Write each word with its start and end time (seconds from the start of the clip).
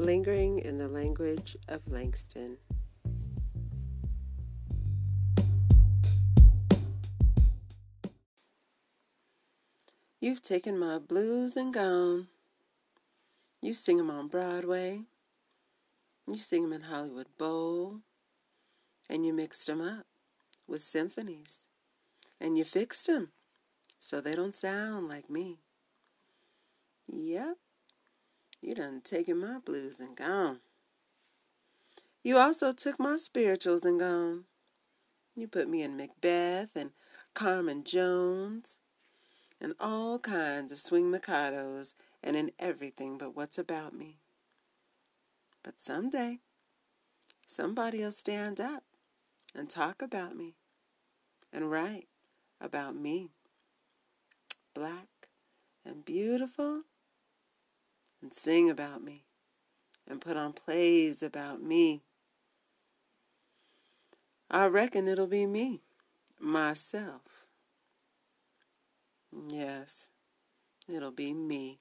lingering 0.00 0.58
in 0.58 0.78
the 0.78 0.88
language 0.88 1.58
of 1.68 1.86
Langston. 1.86 2.56
You've 10.20 10.42
taken 10.42 10.78
my 10.78 10.98
blues 10.98 11.54
and 11.54 11.72
gone. 11.72 12.28
You 13.60 13.74
sing 13.74 13.98
'em 13.98 14.10
on 14.10 14.28
Broadway. 14.28 15.04
You 16.26 16.38
sing 16.38 16.64
'em 16.64 16.72
in 16.72 16.82
Hollywood 16.82 17.36
Bowl. 17.36 18.00
And 19.08 19.26
you 19.26 19.34
mixed 19.34 19.68
'em 19.68 19.82
up 19.82 20.06
with 20.66 20.80
symphonies. 20.82 21.66
And 22.38 22.56
you 22.56 22.64
fixed 22.64 23.06
'em 23.08 23.32
so 23.98 24.20
they 24.20 24.34
don't 24.34 24.54
sound 24.54 25.08
like 25.08 25.28
me. 25.28 25.58
Yep, 27.06 27.58
done 28.80 29.02
taken 29.02 29.38
my 29.38 29.58
blues 29.58 30.00
and 30.00 30.16
gone. 30.16 30.60
You 32.22 32.38
also 32.38 32.72
took 32.72 32.98
my 32.98 33.16
spirituals 33.16 33.84
and 33.84 34.00
gone. 34.00 34.44
You 35.36 35.48
put 35.48 35.68
me 35.68 35.82
in 35.82 35.98
Macbeth 35.98 36.74
and 36.74 36.92
Carmen 37.34 37.84
Jones 37.84 38.78
and 39.60 39.74
all 39.78 40.18
kinds 40.18 40.72
of 40.72 40.80
swing 40.80 41.12
mikados 41.12 41.94
and 42.22 42.36
in 42.36 42.52
everything 42.58 43.18
but 43.18 43.36
what's 43.36 43.58
about 43.58 43.94
me. 43.94 44.16
But 45.62 45.80
someday, 45.80 46.38
somebody'll 47.46 48.12
stand 48.12 48.62
up 48.62 48.84
and 49.54 49.68
talk 49.68 50.00
about 50.00 50.34
me 50.34 50.54
and 51.52 51.70
write 51.70 52.08
about 52.62 52.96
me. 52.96 53.28
Black 54.72 55.28
and 55.84 56.02
beautiful 56.02 56.84
and 58.22 58.32
sing 58.32 58.70
about 58.70 59.02
me 59.02 59.24
and 60.08 60.20
put 60.20 60.36
on 60.36 60.52
plays 60.52 61.22
about 61.22 61.62
me. 61.62 62.02
I 64.50 64.66
reckon 64.66 65.06
it'll 65.06 65.26
be 65.28 65.46
me, 65.46 65.82
myself. 66.40 67.46
Yes, 69.48 70.08
it'll 70.92 71.12
be 71.12 71.32
me. 71.32 71.78